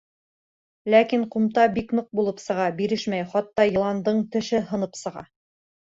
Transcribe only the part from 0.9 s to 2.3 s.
Ләкин ҡумта бик ныҡ